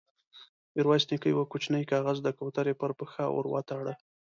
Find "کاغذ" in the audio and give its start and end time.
1.91-2.17